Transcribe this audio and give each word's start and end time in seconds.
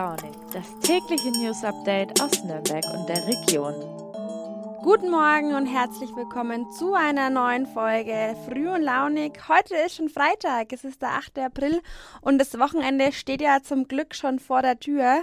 Launig, 0.00 0.32
das 0.54 0.64
tägliche 0.80 1.30
News 1.30 1.62
Update 1.62 2.22
aus 2.22 2.42
Nürnberg 2.42 2.82
und 2.94 3.06
der 3.06 3.22
Region. 3.26 3.74
Guten 4.82 5.10
Morgen 5.10 5.54
und 5.54 5.66
herzlich 5.66 6.08
willkommen 6.16 6.72
zu 6.72 6.94
einer 6.94 7.28
neuen 7.28 7.66
Folge 7.66 8.34
Früh 8.48 8.66
und 8.70 8.80
Launig. 8.80 9.38
Heute 9.46 9.74
ist 9.74 9.96
schon 9.96 10.08
Freitag, 10.08 10.72
es 10.72 10.84
ist 10.84 11.02
der 11.02 11.10
8. 11.10 11.40
April 11.40 11.82
und 12.22 12.38
das 12.38 12.58
Wochenende 12.58 13.12
steht 13.12 13.42
ja 13.42 13.58
zum 13.62 13.88
Glück 13.88 14.14
schon 14.14 14.38
vor 14.38 14.62
der 14.62 14.80
Tür. 14.80 15.20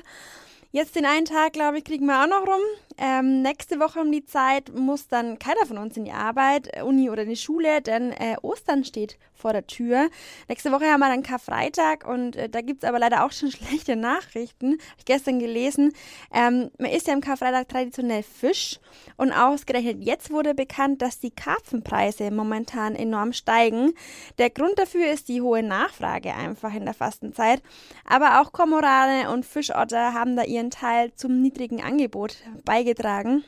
Jetzt 0.72 0.96
den 0.96 1.08
einen 1.08 1.26
Tag, 1.26 1.54
glaube 1.54 1.80
ich, 1.80 1.84
kriegen 1.84 2.06
wir 2.06 2.22
auch 2.22 2.28
noch 2.28 2.46
rum. 2.46 2.62
Ähm, 3.00 3.44
nächste 3.44 3.80
Woche 3.80 4.00
um 4.00 4.12
die 4.12 4.26
Zeit 4.26 4.74
muss 4.74 5.08
dann 5.08 5.38
keiner 5.38 5.68
von 5.68 5.78
uns 5.78 5.98
in 5.98 6.06
die 6.06 6.12
Arbeit, 6.12 6.68
äh, 6.76 6.82
Uni 6.82 7.12
oder 7.12 7.24
in 7.24 7.30
die 7.30 7.36
Schule, 7.36 7.80
denn 7.82 8.12
äh, 8.12 8.38
Ostern 8.42 8.84
steht 8.84 9.20
vor 9.36 9.54
der 9.54 9.68
Tür. 9.68 10.10
Nächste 10.48 10.72
Woche 10.72 10.86
haben 10.86 11.02
wir 11.02 11.10
dann 11.10 11.22
Karfreitag 11.22 12.08
und 12.08 12.36
äh, 12.36 12.50
da 12.50 12.60
es 12.60 12.84
aber 12.84 12.98
leider 12.98 13.24
auch 13.24 13.32
schon 13.32 13.52
schlechte 13.52 13.96
Nachrichten. 13.96 14.72
Habe 14.72 14.98
ich 14.98 15.06
gestern 15.06 15.38
gelesen. 15.38 15.94
Ähm, 16.34 16.72
man 16.80 16.90
isst 16.90 17.06
ja 17.06 17.14
am 17.14 17.22
Karfreitag 17.22 17.70
traditionell 17.70 18.24
Fisch 18.24 18.80
und 19.16 19.32
ausgerechnet 19.32 20.04
jetzt 20.04 20.32
wurde 20.32 20.56
bekannt, 20.56 21.04
dass 21.04 21.20
die 21.20 21.30
Karpfenpreise 21.30 22.32
momentan 22.32 22.96
enorm 22.96 23.32
steigen. 23.32 23.94
Der 24.40 24.50
Grund 24.50 24.80
dafür 24.80 25.12
ist 25.12 25.28
die 25.28 25.44
hohe 25.44 25.62
Nachfrage 25.62 26.34
einfach 26.34 26.74
in 26.74 26.86
der 26.86 26.96
Fastenzeit. 26.96 27.62
Aber 28.06 28.42
auch 28.42 28.52
Kormorane 28.52 29.30
und 29.30 29.46
Fischotter 29.46 30.16
haben 30.16 30.36
da 30.36 30.44
ihren 30.44 30.72
Teil 30.72 31.14
zum 31.14 31.44
niedrigen 31.44 31.84
Angebot 31.84 32.38
beigetragen 32.66 32.87
beigetragen. 32.88 33.44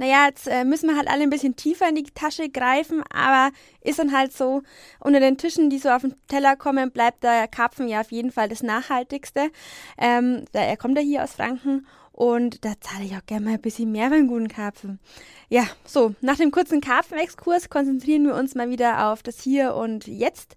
Naja, 0.00 0.26
jetzt 0.26 0.46
äh, 0.46 0.64
müssen 0.64 0.88
wir 0.88 0.96
halt 0.96 1.08
alle 1.08 1.24
ein 1.24 1.30
bisschen 1.30 1.56
tiefer 1.56 1.88
in 1.88 1.96
die 1.96 2.04
Tasche 2.04 2.48
greifen, 2.48 3.02
aber 3.12 3.52
ist 3.80 3.98
dann 3.98 4.16
halt 4.16 4.32
so, 4.32 4.62
unter 5.00 5.18
den 5.18 5.36
Tischen, 5.36 5.70
die 5.70 5.78
so 5.78 5.88
auf 5.88 6.02
den 6.02 6.14
Teller 6.28 6.54
kommen, 6.54 6.92
bleibt 6.92 7.24
der 7.24 7.48
Karpfen 7.48 7.88
ja 7.88 8.00
auf 8.00 8.12
jeden 8.12 8.30
Fall 8.30 8.48
das 8.48 8.62
Nachhaltigste. 8.62 9.50
Ähm, 9.98 10.44
da, 10.52 10.60
er 10.60 10.76
kommt 10.76 10.96
ja 10.96 11.02
hier 11.02 11.24
aus 11.24 11.32
Franken 11.32 11.84
und 12.12 12.64
da 12.64 12.74
zahle 12.80 13.06
ich 13.06 13.16
auch 13.16 13.26
gerne 13.26 13.44
mal 13.44 13.54
ein 13.54 13.60
bisschen 13.60 13.90
mehr 13.90 14.06
einen 14.06 14.28
guten 14.28 14.48
Karpfen. 14.48 15.00
Ja, 15.48 15.64
so, 15.84 16.14
nach 16.20 16.36
dem 16.36 16.52
kurzen 16.52 16.80
Karpfenexkurs 16.80 17.68
konzentrieren 17.68 18.24
wir 18.24 18.36
uns 18.36 18.54
mal 18.54 18.70
wieder 18.70 19.08
auf 19.08 19.24
das 19.24 19.40
Hier 19.40 19.74
und 19.74 20.06
Jetzt. 20.06 20.54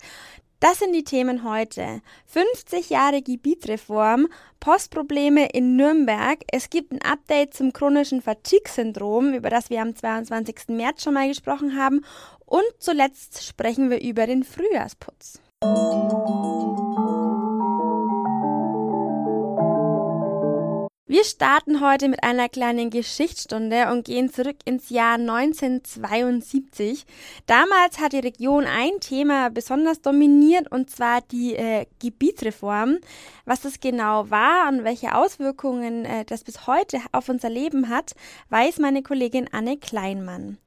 Das 0.62 0.78
sind 0.78 0.94
die 0.94 1.04
Themen 1.04 1.44
heute. 1.44 2.02
50 2.28 2.92
Jahre 2.92 3.24
Gebietsreform, 3.24 4.28
Postprobleme 4.60 5.50
in 5.50 5.76
Nürnberg, 5.76 6.44
es 6.52 6.70
gibt 6.70 6.92
ein 6.92 7.02
Update 7.02 7.56
zum 7.56 7.74
chronischen 7.74 8.22
Fatigue-Syndrom, 8.22 9.34
über 9.34 9.50
das 9.50 9.72
wir 9.72 9.82
am 9.82 9.96
22. 9.96 10.68
März 10.68 11.02
schon 11.02 11.16
mal 11.16 11.28
gesprochen 11.28 11.76
haben, 11.76 12.06
und 12.46 12.62
zuletzt 12.78 13.44
sprechen 13.44 13.90
wir 13.90 14.02
über 14.02 14.28
den 14.28 14.44
Frühjahrsputz. 14.44 15.40
Wir 21.12 21.26
starten 21.26 21.82
heute 21.82 22.08
mit 22.08 22.24
einer 22.24 22.48
kleinen 22.48 22.90
Geschichtsstunde 22.90 23.92
und 23.92 24.06
gehen 24.06 24.32
zurück 24.32 24.56
ins 24.64 24.90
Jahr 24.90 25.16
1972. 25.16 27.06
Damals 27.48 28.00
hat 28.00 28.14
die 28.14 28.20
Region 28.20 28.64
ein 28.64 29.02
Thema 29.02 29.50
besonders 29.50 30.00
dominiert 30.02 30.72
und 30.72 30.90
zwar 30.90 31.20
die 31.20 31.58
äh, 31.58 31.86
Gebietsreform. 32.00 33.00
Was 33.44 33.60
das 33.60 33.82
genau 33.82 34.30
war 34.30 34.70
und 34.70 34.86
welche 34.86 35.14
Auswirkungen 35.14 36.06
äh, 36.06 36.24
das 36.24 36.46
bis 36.46 36.66
heute 36.66 37.00
auf 37.12 37.28
unser 37.28 37.50
Leben 37.50 37.90
hat, 37.90 38.14
weiß 38.48 38.80
meine 38.80 39.04
Kollegin 39.04 39.50
Anne 39.52 39.76
Kleinmann. 39.76 40.60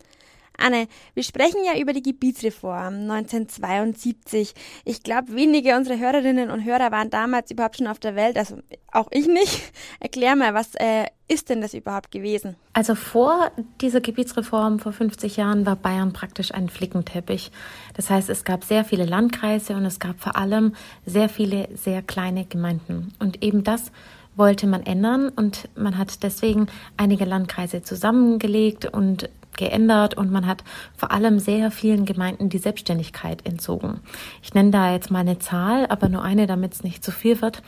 Anne, 0.57 0.87
wir 1.15 1.23
sprechen 1.23 1.65
ja 1.65 1.79
über 1.81 1.93
die 1.93 2.03
Gebietsreform 2.03 3.11
1972. 3.11 4.55
Ich 4.85 5.03
glaube, 5.03 5.35
wenige 5.35 5.77
unserer 5.77 5.99
Hörerinnen 5.99 6.51
und 6.51 6.65
Hörer 6.65 6.93
waren 6.93 7.11
damals 7.11 7.51
überhaupt 7.51 7.79
schon 7.79 7.87
auf 7.87 7.99
der 7.99 8.15
Welt, 8.15 8.37
also 8.37 8.59
auch 8.93 9.09
ich 9.11 9.27
nicht. 9.27 9.73
Erklär 10.01 10.37
mal, 10.37 10.55
was 10.55 10.75
äh, 10.77 11.07
ist 11.27 11.49
denn 11.49 11.61
das 11.61 11.75
überhaupt 11.75 12.11
gewesen? 12.11 12.57
Also 12.73 12.95
vor 12.95 13.51
dieser 13.81 14.01
Gebietsreform 14.01 14.79
vor 14.79 14.93
50 14.93 15.37
Jahren 15.37 15.67
war 15.67 15.77
Bayern 15.77 16.13
praktisch 16.13 16.55
ein 16.55 16.69
Flickenteppich. 16.69 17.51
Das 17.95 18.11
heißt, 18.11 18.31
es 18.31 18.45
gab 18.45 18.65
sehr 18.65 18.85
viele 18.85 19.07
Landkreise 19.07 19.75
und 19.75 19.85
es 19.85 19.99
gab 19.99 20.21
vor 20.21 20.37
allem 20.37 20.75
sehr 21.05 21.29
viele 21.29 21.69
sehr 21.75 22.03
kleine 22.03 22.45
Gemeinden. 22.45 23.13
Und 23.19 23.43
eben 23.43 23.65
das 23.65 23.91
wollte 24.37 24.67
man 24.67 24.85
ändern 24.85 25.29
und 25.29 25.69
man 25.77 25.97
hat 25.97 26.23
deswegen 26.23 26.67
einige 26.97 27.25
Landkreise 27.25 27.83
zusammengelegt 27.83 28.87
und 28.87 29.29
geändert 29.57 30.15
und 30.15 30.31
man 30.31 30.47
hat 30.47 30.65
vor 30.97 31.11
allem 31.11 31.39
sehr 31.39 31.71
vielen 31.71 32.05
Gemeinden 32.05 32.49
die 32.49 32.59
Selbstständigkeit 32.59 33.47
entzogen. 33.47 34.01
Ich 34.43 34.55
nenne 34.55 34.71
da 34.71 34.93
jetzt 34.93 35.11
mal 35.11 35.21
eine 35.21 35.39
Zahl, 35.39 35.87
aber 35.87 36.09
nur 36.09 36.23
eine, 36.23 36.47
damit 36.47 36.75
es 36.75 36.83
nicht 36.83 37.05
zu 37.05 37.11
viel 37.11 37.41
wird. 37.41 37.63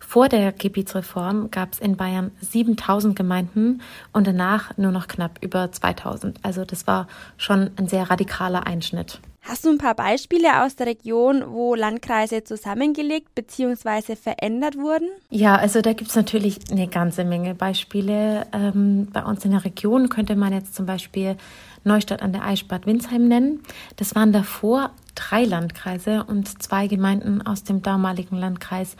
Vor 0.00 0.28
der 0.28 0.52
Gebietsreform 0.52 1.50
gab 1.50 1.72
es 1.72 1.78
in 1.78 1.96
Bayern 1.96 2.32
7000 2.40 3.16
Gemeinden 3.16 3.80
und 4.12 4.26
danach 4.26 4.76
nur 4.76 4.92
noch 4.92 5.08
knapp 5.08 5.38
über 5.40 5.72
2000. 5.72 6.38
Also 6.42 6.64
das 6.64 6.86
war 6.86 7.06
schon 7.36 7.70
ein 7.76 7.88
sehr 7.88 8.10
radikaler 8.10 8.66
Einschnitt. 8.66 9.20
Hast 9.44 9.64
du 9.64 9.70
ein 9.70 9.78
paar 9.78 9.96
Beispiele 9.96 10.62
aus 10.62 10.76
der 10.76 10.86
Region, 10.86 11.42
wo 11.48 11.74
Landkreise 11.74 12.44
zusammengelegt 12.44 13.34
bzw. 13.34 14.14
verändert 14.14 14.76
wurden? 14.76 15.08
Ja, 15.30 15.56
also 15.56 15.80
da 15.82 15.94
gibt 15.94 16.10
es 16.10 16.16
natürlich 16.16 16.60
eine 16.70 16.86
ganze 16.86 17.24
Menge 17.24 17.56
Beispiele. 17.56 18.46
Ähm, 18.52 19.08
bei 19.12 19.24
uns 19.24 19.44
in 19.44 19.50
der 19.50 19.64
Region 19.64 20.08
könnte 20.08 20.36
man 20.36 20.52
jetzt 20.52 20.76
zum 20.76 20.86
Beispiel 20.86 21.36
Neustadt 21.82 22.22
an 22.22 22.32
der 22.32 22.44
Eichbad 22.44 22.86
Winsheim 22.86 23.26
nennen. 23.26 23.64
Das 23.96 24.14
waren 24.14 24.32
davor 24.32 24.90
drei 25.16 25.42
Landkreise 25.42 26.22
und 26.22 26.62
zwei 26.62 26.86
Gemeinden 26.86 27.42
aus 27.42 27.64
dem 27.64 27.82
damaligen 27.82 28.36
Landkreis 28.36 28.96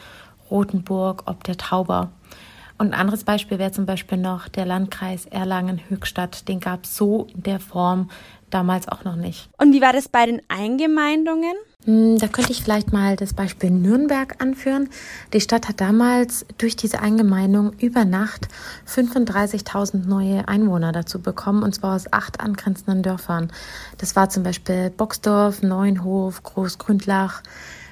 Rothenburg 0.50 1.22
ob 1.26 1.44
der 1.44 1.56
Tauber. 1.56 2.10
Und 2.78 2.88
ein 2.88 3.00
anderes 3.00 3.22
Beispiel 3.22 3.60
wäre 3.60 3.70
zum 3.70 3.86
Beispiel 3.86 4.18
noch 4.18 4.48
der 4.48 4.66
Landkreis 4.66 5.26
Erlangen-Höchstadt. 5.26 6.48
Den 6.48 6.58
gab 6.58 6.82
es 6.82 6.96
so 6.96 7.28
in 7.32 7.44
der 7.44 7.60
Form 7.60 8.10
damals 8.52 8.88
auch 8.88 9.04
noch 9.04 9.16
nicht. 9.16 9.48
Und 9.58 9.72
wie 9.72 9.80
war 9.80 9.92
das 9.92 10.08
bei 10.08 10.26
den 10.26 10.42
Eingemeindungen? 10.48 11.54
Hm, 11.84 12.18
da 12.18 12.28
könnte 12.28 12.52
ich 12.52 12.62
vielleicht 12.62 12.92
mal 12.92 13.16
das 13.16 13.34
Beispiel 13.34 13.70
Nürnberg 13.70 14.40
anführen. 14.40 14.88
Die 15.32 15.40
Stadt 15.40 15.68
hat 15.68 15.80
damals 15.80 16.46
durch 16.58 16.76
diese 16.76 17.00
Eingemeindung 17.00 17.72
über 17.78 18.04
Nacht 18.04 18.48
35.000 18.86 20.06
neue 20.06 20.46
Einwohner 20.46 20.92
dazu 20.92 21.20
bekommen, 21.20 21.62
und 21.62 21.74
zwar 21.74 21.96
aus 21.96 22.12
acht 22.12 22.40
angrenzenden 22.40 23.02
Dörfern. 23.02 23.50
Das 23.98 24.14
war 24.14 24.28
zum 24.28 24.44
Beispiel 24.44 24.90
Boxdorf, 24.90 25.62
Neuenhof, 25.62 26.42
Großgründlach, 26.44 27.42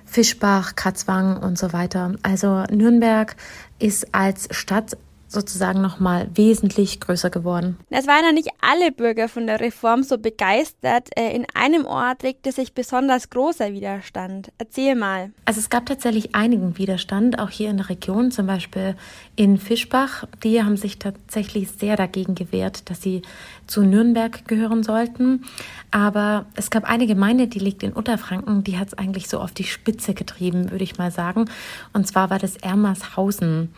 Fischbach, 0.04 0.76
Katzwang 0.76 1.36
und 1.36 1.58
so 1.58 1.72
weiter. 1.72 2.14
Also 2.22 2.64
Nürnberg 2.70 3.34
ist 3.78 4.14
als 4.14 4.48
Stadt 4.50 4.96
sozusagen 5.30 5.80
nochmal 5.80 6.28
wesentlich 6.34 6.98
größer 6.98 7.30
geworden. 7.30 7.78
Es 7.88 8.08
waren 8.08 8.24
ja 8.24 8.32
nicht 8.32 8.48
alle 8.60 8.90
Bürger 8.90 9.28
von 9.28 9.46
der 9.46 9.60
Reform 9.60 10.02
so 10.02 10.18
begeistert. 10.18 11.08
Äh, 11.16 11.34
in 11.36 11.46
einem 11.54 11.86
Ort 11.86 12.24
regte 12.24 12.50
sich 12.50 12.74
besonders 12.74 13.30
großer 13.30 13.72
Widerstand. 13.72 14.50
Erzähl 14.58 14.96
mal. 14.96 15.30
Also 15.44 15.60
es 15.60 15.70
gab 15.70 15.86
tatsächlich 15.86 16.34
einigen 16.34 16.78
Widerstand, 16.78 17.38
auch 17.38 17.50
hier 17.50 17.70
in 17.70 17.76
der 17.76 17.88
Region, 17.88 18.32
zum 18.32 18.48
Beispiel 18.48 18.96
in 19.36 19.56
Fischbach. 19.56 20.24
Die 20.42 20.62
haben 20.64 20.76
sich 20.76 20.98
tatsächlich 20.98 21.70
sehr 21.70 21.94
dagegen 21.96 22.34
gewehrt, 22.34 22.90
dass 22.90 23.00
sie 23.00 23.22
zu 23.68 23.82
Nürnberg 23.82 24.48
gehören 24.48 24.82
sollten. 24.82 25.44
Aber 25.92 26.46
es 26.56 26.70
gab 26.70 26.84
eine 26.84 27.06
Gemeinde, 27.06 27.46
die 27.46 27.60
liegt 27.60 27.84
in 27.84 27.92
Unterfranken, 27.92 28.64
die 28.64 28.78
hat 28.78 28.88
es 28.88 28.94
eigentlich 28.94 29.28
so 29.28 29.38
auf 29.38 29.52
die 29.52 29.64
Spitze 29.64 30.12
getrieben, 30.12 30.72
würde 30.72 30.82
ich 30.82 30.98
mal 30.98 31.12
sagen. 31.12 31.44
Und 31.92 32.08
zwar 32.08 32.30
war 32.30 32.40
das 32.40 32.56
Ermershausen. 32.56 33.72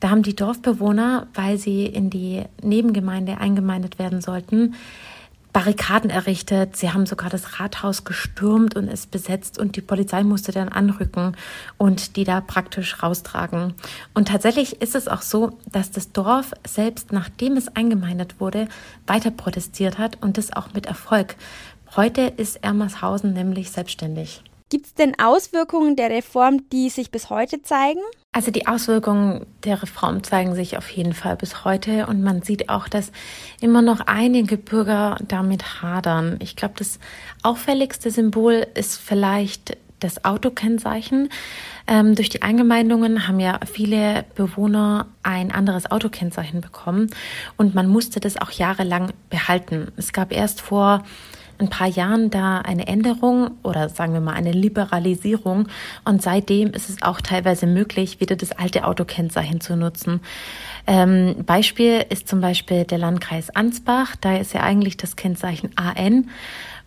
Da 0.00 0.10
haben 0.10 0.22
die 0.22 0.34
Dorfbewohner, 0.34 1.26
weil 1.34 1.58
sie 1.58 1.84
in 1.86 2.10
die 2.10 2.44
Nebengemeinde 2.62 3.38
eingemeindet 3.38 3.98
werden 3.98 4.20
sollten, 4.20 4.74
Barrikaden 5.52 6.10
errichtet. 6.10 6.76
Sie 6.76 6.92
haben 6.92 7.06
sogar 7.06 7.28
das 7.28 7.58
Rathaus 7.58 8.04
gestürmt 8.04 8.76
und 8.76 8.88
es 8.88 9.06
besetzt 9.06 9.58
und 9.58 9.76
die 9.76 9.80
Polizei 9.80 10.22
musste 10.22 10.52
dann 10.52 10.68
anrücken 10.68 11.36
und 11.76 12.16
die 12.16 12.24
da 12.24 12.40
praktisch 12.40 13.02
raustragen. 13.02 13.74
Und 14.14 14.28
tatsächlich 14.28 14.80
ist 14.80 14.94
es 14.94 15.08
auch 15.08 15.22
so, 15.22 15.58
dass 15.70 15.90
das 15.90 16.12
Dorf 16.12 16.52
selbst, 16.66 17.12
nachdem 17.12 17.56
es 17.56 17.68
eingemeindet 17.68 18.40
wurde, 18.40 18.68
weiter 19.06 19.30
protestiert 19.30 19.98
hat 19.98 20.22
und 20.22 20.38
das 20.38 20.52
auch 20.52 20.72
mit 20.72 20.86
Erfolg. 20.86 21.34
Heute 21.96 22.22
ist 22.22 22.62
Ermershausen 22.62 23.32
nämlich 23.32 23.72
selbstständig. 23.72 24.44
Gibt 24.70 24.86
es 24.86 24.94
denn 24.94 25.18
Auswirkungen 25.18 25.96
der 25.96 26.10
Reform, 26.10 26.68
die 26.70 26.90
sich 26.90 27.10
bis 27.10 27.28
heute 27.28 27.60
zeigen? 27.60 27.98
Also 28.30 28.52
die 28.52 28.68
Auswirkungen 28.68 29.44
der 29.64 29.82
Reform 29.82 30.22
zeigen 30.22 30.54
sich 30.54 30.78
auf 30.78 30.88
jeden 30.90 31.12
Fall 31.12 31.34
bis 31.34 31.64
heute 31.64 32.06
und 32.06 32.22
man 32.22 32.42
sieht 32.42 32.68
auch, 32.68 32.86
dass 32.86 33.10
immer 33.60 33.82
noch 33.82 33.98
einige 34.06 34.56
Bürger 34.56 35.18
damit 35.26 35.82
hadern. 35.82 36.38
Ich 36.40 36.54
glaube, 36.54 36.74
das 36.78 37.00
auffälligste 37.42 38.12
Symbol 38.12 38.64
ist 38.74 38.96
vielleicht 38.96 39.76
das 39.98 40.24
Autokennzeichen. 40.24 41.30
Ähm, 41.88 42.14
durch 42.14 42.28
die 42.28 42.42
Eingemeindungen 42.42 43.26
haben 43.26 43.40
ja 43.40 43.58
viele 43.70 44.24
Bewohner 44.36 45.08
ein 45.24 45.50
anderes 45.50 45.90
Autokennzeichen 45.90 46.60
bekommen 46.60 47.10
und 47.56 47.74
man 47.74 47.88
musste 47.88 48.20
das 48.20 48.40
auch 48.40 48.52
jahrelang 48.52 49.12
behalten. 49.30 49.90
Es 49.96 50.12
gab 50.12 50.32
erst 50.32 50.60
vor 50.60 51.02
ein 51.60 51.70
paar 51.70 51.86
Jahren 51.86 52.30
da 52.30 52.58
eine 52.58 52.86
Änderung 52.86 53.52
oder 53.62 53.88
sagen 53.88 54.12
wir 54.12 54.20
mal 54.20 54.34
eine 54.34 54.52
Liberalisierung 54.52 55.68
und 56.04 56.22
seitdem 56.22 56.70
ist 56.72 56.88
es 56.88 57.02
auch 57.02 57.20
teilweise 57.20 57.66
möglich, 57.66 58.20
wieder 58.20 58.36
das 58.36 58.52
alte 58.52 58.84
Autokennzeichen 58.84 59.60
zu 59.60 59.76
nutzen. 59.76 60.20
Ähm, 60.86 61.36
Beispiel 61.44 62.04
ist 62.08 62.28
zum 62.28 62.40
Beispiel 62.40 62.84
der 62.84 62.98
Landkreis 62.98 63.50
Ansbach. 63.50 64.16
Da 64.20 64.36
ist 64.36 64.54
ja 64.54 64.62
eigentlich 64.62 64.96
das 64.96 65.16
Kennzeichen 65.16 65.70
AN. 65.76 66.30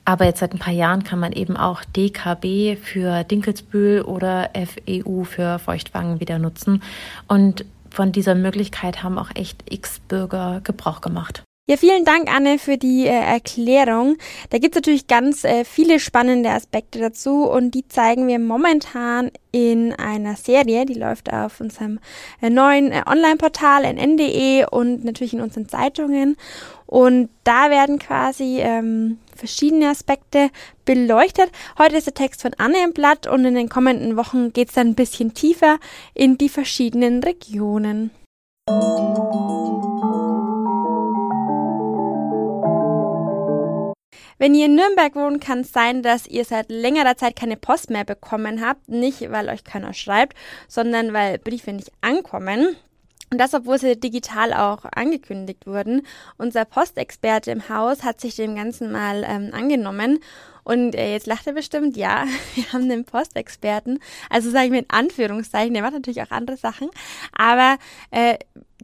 Aber 0.06 0.25
jetzt 0.25 0.40
seit 0.40 0.54
ein 0.54 0.60
paar 0.60 0.74
Jahren 0.74 1.04
kann 1.04 1.20
man 1.20 1.31
eben 1.31 1.56
auch 1.56 1.84
DKB 1.86 2.78
für 2.81 3.24
Dinkelsbühl 3.24 4.02
oder 4.02 4.50
FEU 4.54 5.24
für 5.24 5.60
Feuchtwangen 5.60 6.20
wieder 6.20 6.40
nutzen. 6.40 6.84
Und 7.28 7.64
von 7.90 8.12
dieser 8.12 8.36
Möglichkeit 8.36 9.04
haben 9.04 9.18
auch 9.18 9.30
echt 9.36 9.64
x 9.72 10.00
Bürger 10.00 10.60
Gebrauch 10.64 11.00
gemacht. 11.00 11.44
Ja, 11.65 11.77
vielen 11.77 12.04
Dank, 12.04 12.30
Anne, 12.30 12.60
für 12.60 12.77
die 12.77 13.07
äh, 13.07 13.12
Erklärung. 13.12 14.18
Da 14.50 14.57
gibt 14.57 14.75
es 14.75 14.80
natürlich 14.80 15.07
ganz 15.07 15.45
äh, 15.45 15.63
viele 15.63 16.01
spannende 16.01 16.50
Aspekte 16.50 17.00
dazu 17.00 17.45
und 17.45 17.71
die 17.71 17.88
zeigen 17.88 18.27
wir 18.27 18.38
momentan 18.38 19.31
in 19.54 19.94
einer 19.94 20.36
Serie, 20.36 20.86
die 20.86 20.95
läuft 20.95 21.31
auf 21.31 21.62
unserem 21.62 22.01
äh, 22.42 22.50
neuen 22.50 22.92
äh, 22.92 23.04
Online-Portal 23.06 23.86
nn.de 23.86 24.65
und 24.71 25.06
natürlich 25.06 25.36
in 25.36 25.39
unseren 25.39 25.69
Zeitungen. 25.69 26.36
Und 26.86 27.30
da 27.45 27.69
werden 27.69 27.98
quasi 27.98 28.60
ähm, 28.60 29.19
verschiedene 29.33 29.88
Aspekte 29.88 30.50
beleuchtet. 30.83 31.50
Heute 31.77 31.95
ist 31.95 32.07
der 32.07 32.13
Text 32.13 32.42
von 32.42 32.54
Anne 32.57 32.83
im 32.83 32.92
Blatt 32.92 33.25
und 33.25 33.45
in 33.45 33.56
den 33.56 33.69
kommenden 33.69 34.18
Wochen 34.18 34.51
geht 34.51 34.68
es 34.68 34.75
dann 34.75 34.88
ein 34.88 34.95
bisschen 34.95 35.33
tiefer 35.33 35.80
in 36.13 36.38
die 36.38 36.50
verschiedenen 36.50 37.24
Regionen. 37.24 38.12
Wenn 44.38 44.56
ihr 44.56 44.65
in 44.65 44.75
Nürnberg 44.75 45.15
wohnt, 45.15 45.41
kann 45.41 45.62
es 45.62 45.71
sein, 45.71 46.03
dass 46.03 46.27
ihr 46.27 46.45
seit 46.45 46.69
längerer 46.69 47.15
Zeit 47.15 47.35
keine 47.35 47.57
Post 47.57 47.89
mehr 47.89 48.03
bekommen 48.03 48.65
habt. 48.65 48.89
Nicht, 48.89 49.31
weil 49.31 49.50
euch 49.50 49.63
keiner 49.63 49.94
schreibt, 49.94 50.35
sondern 50.68 51.13
weil 51.13 51.38
Briefe 51.38 51.74
nicht 51.74 51.91
ankommen. 52.01 52.75
Und 53.31 53.39
das, 53.39 53.56
obwohl 53.56 53.80
sie 53.80 54.00
digital 54.00 54.53
auch 54.53 54.85
angekündigt 54.91 55.65
wurden. 55.65 56.06
Unser 56.38 56.65
Postexperte 56.65 57.50
im 57.50 57.68
Haus 57.68 58.03
hat 58.03 58.21
sich 58.21 58.35
dem 58.35 58.56
Ganzen 58.56 58.91
mal 58.91 59.25
ähm, 59.27 59.50
angenommen 59.53 60.19
und 60.63 60.95
äh, 60.95 61.12
jetzt 61.12 61.27
lacht 61.27 61.48
er 61.48 61.54
bestimmt, 61.54 61.98
ja, 61.98 62.25
wir 62.56 62.71
haben 62.74 62.83
einen 62.83 63.06
Postexperten. 63.06 64.00
Also 64.30 64.50
sage 64.50 64.65
ich 64.65 64.71
mir 64.71 64.80
in 64.80 64.89
Anführungszeichen, 64.89 65.74
der 65.74 65.83
macht 65.83 65.94
natürlich 65.94 66.21
auch 66.21 66.31
andere 66.31 66.57
Sachen. 66.57 66.89
Aber 67.33 67.77
äh, 68.12 68.38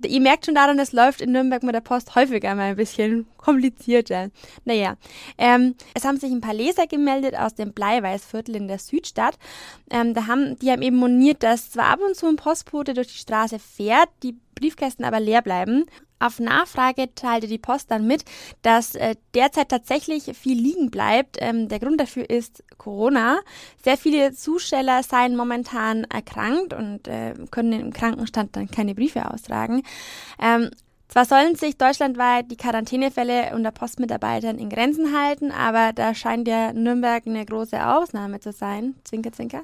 ihr 0.05 0.21
merkt 0.21 0.45
schon 0.45 0.55
daran, 0.55 0.77
das 0.77 0.93
läuft 0.93 1.21
in 1.21 1.31
Nürnberg 1.31 1.63
mit 1.63 1.75
der 1.75 1.81
Post 1.81 2.15
häufiger 2.15 2.55
mal 2.55 2.71
ein 2.71 2.75
bisschen 2.75 3.27
komplizierter. 3.37 4.29
Naja, 4.65 4.95
ähm, 5.37 5.75
es 5.93 6.05
haben 6.05 6.17
sich 6.17 6.31
ein 6.31 6.41
paar 6.41 6.53
Leser 6.53 6.87
gemeldet 6.87 7.35
aus 7.35 7.55
dem 7.55 7.73
Bleiweißviertel 7.73 8.55
in 8.55 8.67
der 8.67 8.79
Südstadt. 8.79 9.37
Ähm, 9.89 10.13
da 10.13 10.27
haben, 10.27 10.57
die 10.59 10.71
haben 10.71 10.81
eben 10.81 10.97
moniert, 10.97 11.43
dass 11.43 11.71
zwar 11.71 11.85
ab 11.85 11.99
und 12.05 12.15
zu 12.15 12.27
ein 12.27 12.35
Postbote 12.35 12.93
durch 12.93 13.07
die 13.07 13.17
Straße 13.17 13.59
fährt, 13.59 14.09
die 14.23 14.35
Briefkästen 14.55 15.05
aber 15.05 15.19
leer 15.19 15.41
bleiben. 15.41 15.85
Auf 16.19 16.39
Nachfrage 16.39 17.13
teilte 17.15 17.47
die 17.47 17.57
Post 17.57 17.91
dann 17.91 18.05
mit, 18.05 18.25
dass 18.61 18.95
äh, 18.95 19.15
derzeit 19.33 19.69
tatsächlich 19.69 20.37
viel 20.37 20.59
liegen 20.59 20.91
bleibt. 20.91 21.37
Ähm, 21.39 21.67
der 21.69 21.79
Grund 21.79 21.99
dafür 21.99 22.29
ist 22.29 22.63
Corona. 22.77 23.39
Sehr 23.83 23.97
viele 23.97 24.33
Zusteller 24.33 25.03
seien 25.03 25.35
momentan 25.35 26.03
erkrankt 26.03 26.73
und 26.73 27.07
äh, 27.07 27.33
können 27.51 27.73
im 27.73 27.93
Krankenstand 27.93 28.55
dann 28.55 28.69
keine 28.69 28.95
Briefe 28.95 29.31
austragen. 29.31 29.83
Ähm, 30.41 30.69
zwar 31.09 31.25
sollen 31.25 31.55
sich 31.55 31.77
deutschlandweit 31.77 32.51
die 32.51 32.55
Quarantänefälle 32.55 33.55
unter 33.55 33.71
Postmitarbeitern 33.71 34.59
in 34.59 34.69
Grenzen 34.69 35.17
halten, 35.17 35.51
aber 35.51 35.91
da 35.91 36.13
scheint 36.13 36.47
ja 36.47 36.71
Nürnberg 36.71 37.25
eine 37.25 37.45
große 37.45 37.83
Ausnahme 37.83 38.39
zu 38.39 38.51
sein. 38.51 38.93
Zwinker, 39.03 39.31
zwinker. 39.31 39.63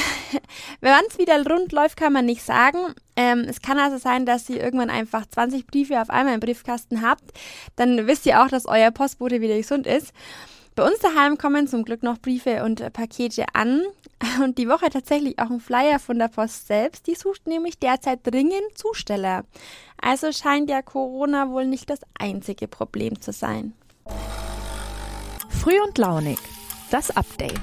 Wenn 0.80 0.92
es 1.08 1.18
wieder 1.18 1.42
rund 1.48 1.70
läuft, 1.70 1.96
kann 1.96 2.12
man 2.12 2.26
nicht 2.26 2.42
sagen. 2.42 2.78
Ähm, 3.14 3.46
es 3.48 3.62
kann 3.62 3.78
also 3.78 3.98
sein, 3.98 4.26
dass 4.26 4.48
ihr 4.50 4.60
irgendwann 4.60 4.90
einfach 4.90 5.24
20 5.26 5.68
Briefe 5.68 6.00
auf 6.00 6.10
einmal 6.10 6.34
im 6.34 6.40
Briefkasten 6.40 7.02
habt. 7.02 7.22
Dann 7.76 8.08
wisst 8.08 8.26
ihr 8.26 8.42
auch, 8.42 8.48
dass 8.48 8.66
euer 8.66 8.90
Postbote 8.90 9.40
wieder 9.40 9.56
gesund 9.56 9.86
ist. 9.86 10.12
Bei 10.76 10.84
uns 10.84 10.98
daheim 10.98 11.38
kommen 11.38 11.68
zum 11.68 11.84
Glück 11.84 12.02
noch 12.02 12.18
Briefe 12.18 12.64
und 12.64 12.92
Pakete 12.92 13.46
an. 13.52 13.82
Und 14.42 14.58
die 14.58 14.68
Woche 14.68 14.90
tatsächlich 14.90 15.38
auch 15.38 15.50
ein 15.50 15.60
Flyer 15.60 15.98
von 15.98 16.18
der 16.18 16.28
Post 16.28 16.66
selbst. 16.66 17.06
Die 17.06 17.14
sucht 17.14 17.46
nämlich 17.46 17.78
derzeit 17.78 18.20
dringend 18.24 18.76
Zusteller. 18.76 19.44
Also 20.00 20.32
scheint 20.32 20.70
ja 20.70 20.82
Corona 20.82 21.50
wohl 21.50 21.66
nicht 21.66 21.90
das 21.90 22.00
einzige 22.18 22.66
Problem 22.66 23.20
zu 23.20 23.32
sein. 23.32 23.74
Früh 25.48 25.80
und 25.80 25.96
launig. 25.98 26.38
Das 26.90 27.16
Update. 27.16 27.60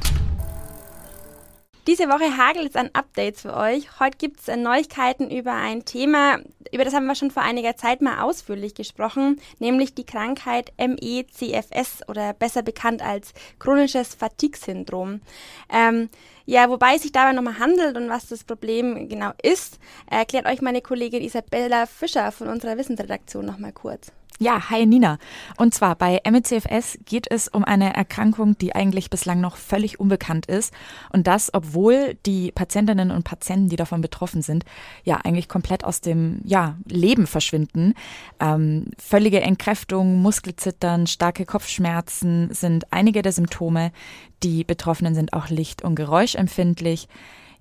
Diese 1.87 2.07
Woche 2.09 2.37
hagelt 2.37 2.69
es 2.69 2.75
an 2.75 2.91
Updates 2.93 3.41
für 3.41 3.55
euch. 3.55 3.99
Heute 3.99 4.17
gibt 4.17 4.39
es 4.39 4.55
Neuigkeiten 4.55 5.31
über 5.31 5.53
ein 5.53 5.83
Thema, 5.83 6.37
über 6.71 6.85
das 6.85 6.93
haben 6.93 7.05
wir 7.05 7.15
schon 7.15 7.31
vor 7.31 7.43
einiger 7.43 7.75
Zeit 7.75 8.01
mal 8.01 8.21
ausführlich 8.21 8.75
gesprochen, 8.75 9.39
nämlich 9.59 9.93
die 9.93 10.05
Krankheit 10.05 10.71
MECFS 10.77 12.07
oder 12.07 12.33
besser 12.33 12.63
bekannt 12.63 13.01
als 13.01 13.33
chronisches 13.59 14.15
Fatigue-Syndrom. 14.15 15.21
Ähm, 15.71 16.09
ja, 16.45 16.69
wobei 16.69 16.95
es 16.95 17.03
sich 17.03 17.11
dabei 17.11 17.33
nochmal 17.33 17.59
handelt 17.59 17.95
und 17.95 18.09
was 18.09 18.27
das 18.27 18.43
Problem 18.43 19.07
genau 19.09 19.31
ist, 19.41 19.79
erklärt 20.09 20.47
euch 20.47 20.61
meine 20.61 20.81
Kollegin 20.81 21.23
Isabella 21.23 21.85
Fischer 21.85 22.31
von 22.31 22.47
unserer 22.47 22.77
Wissensredaktion 22.77 23.45
nochmal 23.45 23.73
kurz. 23.73 24.11
Ja, 24.39 24.71
hi 24.71 24.87
Nina. 24.87 25.19
Und 25.57 25.75
zwar 25.75 25.95
bei 25.95 26.19
MECFS 26.27 26.97
geht 27.05 27.29
es 27.29 27.47
um 27.47 27.63
eine 27.63 27.95
Erkrankung, 27.95 28.57
die 28.57 28.73
eigentlich 28.73 29.11
bislang 29.11 29.39
noch 29.39 29.55
völlig 29.55 29.99
unbekannt 29.99 30.47
ist. 30.47 30.73
Und 31.11 31.27
das, 31.27 31.53
obwohl 31.53 32.15
die 32.25 32.51
Patientinnen 32.51 33.11
und 33.11 33.23
Patienten, 33.23 33.69
die 33.69 33.75
davon 33.75 34.01
betroffen 34.01 34.41
sind, 34.41 34.65
ja 35.03 35.17
eigentlich 35.17 35.47
komplett 35.47 35.83
aus 35.83 36.01
dem 36.01 36.41
ja, 36.43 36.75
Leben 36.87 37.27
verschwinden. 37.27 37.93
Ähm, 38.39 38.85
völlige 38.97 39.41
Entkräftung, 39.41 40.21
Muskelzittern, 40.21 41.05
starke 41.05 41.45
Kopfschmerzen 41.45 42.51
sind 42.51 42.91
einige 42.91 43.21
der 43.21 43.33
Symptome. 43.33 43.91
Die 44.41 44.63
Betroffenen 44.63 45.13
sind 45.13 45.33
auch 45.33 45.49
licht- 45.49 45.83
und 45.83 45.93
geräuschempfindlich. 45.95 47.07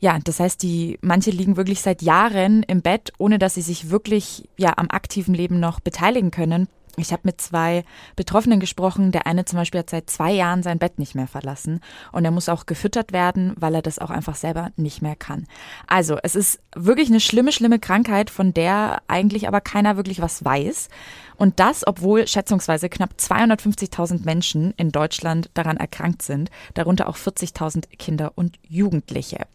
Ja, 0.01 0.19
das 0.19 0.41
heißt, 0.41 0.63
die 0.63 0.99
manche 1.03 1.31
liegen 1.31 1.59
wirklich 1.59 1.83
seit 1.83 2.01
Jahren 2.01 2.63
im 2.63 2.81
Bett, 2.81 3.13
ohne 3.19 3.39
dass 3.39 3.55
sie 3.55 3.63
sich 3.63 3.91
wirklich 3.91 4.49
ja 4.57 4.73
am 4.77 4.89
aktiven 4.91 5.35
Leben 5.35 5.61
noch 5.61 5.81
beteiligen 5.81 6.31
können. 6.31 6.69
Ich 6.97 7.13
habe 7.13 7.23
mit 7.25 7.41
zwei 7.41 7.85
Betroffenen 8.17 8.61
gesprochen. 8.61 9.13
Der 9.13 9.27
eine 9.27 9.45
zum 9.45 9.59
Beispiel 9.59 9.81
hat 9.81 9.91
seit 9.91 10.11
zwei 10.11 10.33
Jahren 10.33 10.63
sein 10.63 10.79
Bett 10.79 10.99
nicht 10.99 11.15
mehr 11.15 11.27
verlassen 11.27 11.81
und 12.13 12.25
er 12.25 12.31
muss 12.31 12.49
auch 12.49 12.67
gefüttert 12.67 13.13
werden, 13.13 13.55
weil 13.57 13.75
er 13.75 13.83
das 13.83 13.99
auch 13.99 14.11
einfach 14.11 14.35
selber 14.35 14.71
nicht 14.77 15.03
mehr 15.03 15.17
kann. 15.17 15.47
Also 15.87 16.19
es 16.23 16.35
ist 16.35 16.61
wirklich 16.75 17.09
eine 17.09 17.21
schlimme, 17.21 17.53
schlimme 17.53 17.79
Krankheit, 17.79 18.31
von 18.31 18.53
der 18.55 19.03
eigentlich 19.07 19.49
aber 19.49 19.61
keiner 19.61 19.97
wirklich 19.97 20.21
was 20.21 20.45
weiß. 20.45 20.89
Und 21.37 21.61
das, 21.61 21.87
obwohl 21.87 22.27
schätzungsweise 22.27 22.89
knapp 22.89 23.11
250.000 23.19 24.25
Menschen 24.25 24.75
in 24.77 24.93
Deutschland 24.93 25.51
daran 25.55 25.77
erkrankt 25.77 26.23
sind, 26.23 26.51
darunter 26.75 27.09
auch 27.09 27.17
40.000 27.17 27.85
Kinder 27.99 28.33
und 28.35 28.59
Jugendliche. 28.69 29.47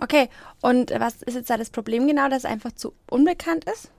Okay, 0.00 0.28
und 0.60 0.90
was 0.98 1.22
ist 1.22 1.34
jetzt 1.34 1.50
da 1.50 1.56
das 1.56 1.70
Problem 1.70 2.06
genau, 2.06 2.28
dass 2.28 2.38
es 2.38 2.44
einfach 2.44 2.72
zu 2.72 2.92
unbekannt 3.08 3.64
ist? 3.64 3.90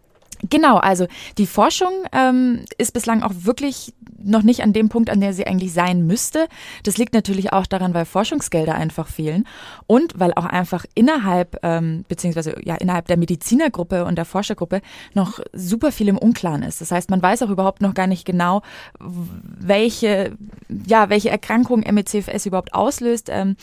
Genau, 0.47 0.77
also 0.77 1.05
die 1.37 1.47
Forschung 1.47 1.91
ähm, 2.13 2.63
ist 2.77 2.93
bislang 2.93 3.23
auch 3.23 3.33
wirklich 3.33 3.93
noch 4.21 4.43
nicht 4.43 4.63
an 4.63 4.71
dem 4.71 4.87
Punkt, 4.87 5.09
an 5.09 5.19
der 5.19 5.33
sie 5.33 5.45
eigentlich 5.45 5.73
sein 5.73 6.07
müsste. 6.07 6.47
Das 6.83 6.97
liegt 6.97 7.13
natürlich 7.13 7.51
auch 7.51 7.65
daran, 7.65 7.93
weil 7.93 8.05
Forschungsgelder 8.05 8.73
einfach 8.73 9.07
fehlen 9.07 9.45
und 9.85 10.17
weil 10.17 10.33
auch 10.33 10.45
einfach 10.45 10.85
innerhalb, 10.95 11.57
ähm, 11.63 12.05
beziehungsweise 12.07 12.55
ja 12.63 12.75
innerhalb 12.75 13.07
der 13.07 13.17
Medizinergruppe 13.17 14.05
und 14.05 14.15
der 14.15 14.25
Forschergruppe 14.25 14.81
noch 15.13 15.39
super 15.51 15.91
viel 15.91 16.07
im 16.07 16.17
Unklaren 16.17 16.63
ist. 16.63 16.79
Das 16.79 16.91
heißt, 16.91 17.09
man 17.09 17.21
weiß 17.21 17.43
auch 17.43 17.49
überhaupt 17.49 17.81
noch 17.81 17.93
gar 17.93 18.07
nicht 18.07 18.25
genau, 18.25 18.61
welche, 18.99 20.37
ja, 20.85 21.09
welche 21.09 21.29
Erkrankung 21.29 21.81
MECFS 21.81 22.45
überhaupt 22.45 22.73
auslöst. 22.73 23.27
Ähm, 23.29 23.57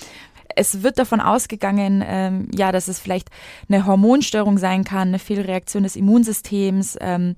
es 0.56 0.82
wird 0.82 0.98
davon 0.98 1.20
ausgegangen, 1.20 2.02
ähm, 2.06 2.48
ja, 2.52 2.72
dass 2.72 2.88
es 2.88 2.98
vielleicht 2.98 3.28
eine 3.68 3.86
Hormonstörung 3.86 4.58
sein 4.58 4.84
kann, 4.84 5.08
eine 5.08 5.18
Fehlreaktion 5.18 5.84
des 5.84 5.96
Immunsystems. 5.96 6.96
Ähm, 7.00 7.36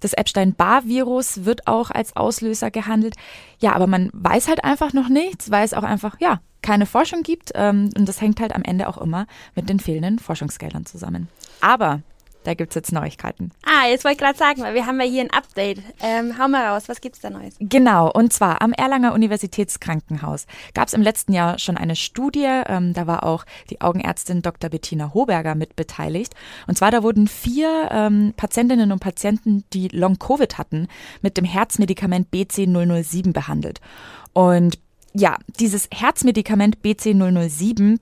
das 0.00 0.14
Epstein-Barr-Virus 0.14 1.44
wird 1.44 1.66
auch 1.66 1.90
als 1.90 2.16
Auslöser 2.16 2.70
gehandelt. 2.70 3.16
Ja, 3.58 3.74
aber 3.74 3.86
man 3.86 4.10
weiß 4.12 4.48
halt 4.48 4.64
einfach 4.64 4.92
noch 4.92 5.08
nichts, 5.08 5.50
weil 5.50 5.64
es 5.64 5.74
auch 5.74 5.82
einfach, 5.82 6.16
ja, 6.20 6.40
keine 6.62 6.86
Forschung 6.86 7.22
gibt. 7.22 7.50
Ähm, 7.54 7.90
und 7.96 8.08
das 8.08 8.20
hängt 8.20 8.40
halt 8.40 8.54
am 8.54 8.62
Ende 8.62 8.88
auch 8.88 8.98
immer 8.98 9.26
mit 9.54 9.68
den 9.68 9.80
fehlenden 9.80 10.18
Forschungsgeldern 10.18 10.86
zusammen. 10.86 11.28
Aber 11.60 12.00
Da 12.44 12.54
gibt 12.54 12.70
es 12.70 12.74
jetzt 12.74 12.92
Neuigkeiten. 12.92 13.50
Ah, 13.64 13.86
jetzt 13.88 14.04
wollte 14.04 14.14
ich 14.14 14.20
gerade 14.20 14.38
sagen, 14.38 14.62
weil 14.62 14.74
wir 14.74 14.86
haben 14.86 14.98
ja 15.00 15.06
hier 15.06 15.22
ein 15.22 15.30
Update. 15.30 15.82
Ähm, 16.00 16.38
hau 16.38 16.48
mal 16.48 16.66
raus, 16.66 16.84
was 16.88 17.00
gibt's 17.00 17.20
da 17.20 17.28
Neues? 17.28 17.54
Genau, 17.60 18.10
und 18.10 18.32
zwar 18.32 18.62
am 18.62 18.72
Erlanger 18.72 19.12
Universitätskrankenhaus 19.12 20.46
gab 20.72 20.88
es 20.88 20.94
im 20.94 21.02
letzten 21.02 21.34
Jahr 21.34 21.58
schon 21.58 21.76
eine 21.76 21.96
Studie, 21.96 22.62
ähm, 22.66 22.94
da 22.94 23.06
war 23.06 23.24
auch 23.24 23.44
die 23.68 23.80
Augenärztin 23.82 24.40
Dr. 24.40 24.70
Bettina 24.70 25.12
Hoberger 25.12 25.54
mit 25.54 25.76
beteiligt. 25.76 26.34
Und 26.66 26.78
zwar, 26.78 26.90
da 26.90 27.02
wurden 27.02 27.28
vier 27.28 27.88
ähm, 27.90 28.32
Patientinnen 28.36 28.90
und 28.90 29.00
Patienten, 29.00 29.64
die 29.74 29.88
Long-Covid 29.88 30.56
hatten, 30.56 30.88
mit 31.20 31.36
dem 31.36 31.44
Herzmedikament 31.44 32.28
BC007 32.32 33.32
behandelt. 33.32 33.80
Und 34.32 34.78
ja, 35.12 35.36
dieses 35.58 35.88
Herzmedikament 35.92 36.78
BC007 36.82 37.98